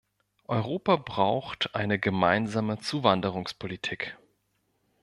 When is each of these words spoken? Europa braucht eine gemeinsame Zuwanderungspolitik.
Europa 0.47 0.95
braucht 0.95 1.75
eine 1.75 1.99
gemeinsame 1.99 2.79
Zuwanderungspolitik. 2.79 4.17